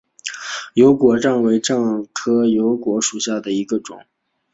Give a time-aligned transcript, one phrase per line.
[0.73, 3.99] 油果樟为樟科油果樟属下的一个种。